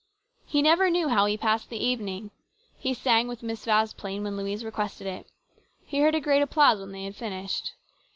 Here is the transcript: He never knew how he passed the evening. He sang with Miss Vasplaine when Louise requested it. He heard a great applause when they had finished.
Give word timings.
He 0.47 0.63
never 0.63 0.89
knew 0.89 1.09
how 1.09 1.27
he 1.27 1.37
passed 1.37 1.69
the 1.69 1.77
evening. 1.77 2.31
He 2.75 2.95
sang 2.95 3.27
with 3.27 3.43
Miss 3.43 3.65
Vasplaine 3.65 4.23
when 4.23 4.35
Louise 4.35 4.65
requested 4.65 5.05
it. 5.05 5.27
He 5.85 5.99
heard 5.99 6.15
a 6.15 6.19
great 6.19 6.41
applause 6.41 6.79
when 6.79 6.91
they 6.91 7.03
had 7.03 7.15
finished. 7.15 7.73